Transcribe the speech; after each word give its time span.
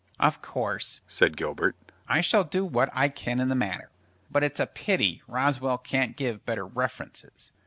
"Of 0.19 0.41
course," 0.41 0.99
said 1.07 1.37
Gilbert, 1.37 1.75
"I 2.07 2.21
shall 2.21 2.43
do 2.43 2.65
what 2.65 2.89
I 2.91 3.07
can 3.07 3.39
in 3.39 3.49
the 3.49 3.55
matter; 3.55 3.91
but 4.31 4.43
it's 4.43 4.59
a 4.59 4.65
pity 4.65 5.21
Roswell 5.27 5.77
can't 5.77 6.17
give 6.17 6.43
better 6.43 6.65
references." 6.65 7.51